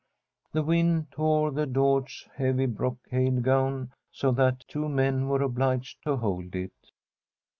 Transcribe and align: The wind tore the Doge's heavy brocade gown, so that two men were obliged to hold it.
The 0.53 0.63
wind 0.63 1.11
tore 1.11 1.51
the 1.51 1.67
Doge's 1.67 2.27
heavy 2.35 2.65
brocade 2.65 3.43
gown, 3.43 3.93
so 4.11 4.31
that 4.31 4.65
two 4.67 4.89
men 4.89 5.27
were 5.27 5.43
obliged 5.43 6.01
to 6.05 6.15
hold 6.17 6.55
it. 6.55 6.89